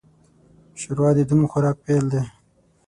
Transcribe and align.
ښوروا 0.79 1.09
د 1.15 1.19
دروند 1.27 1.49
خوراک 1.51 1.77
پیل 1.85 2.05
دی. 2.11 2.21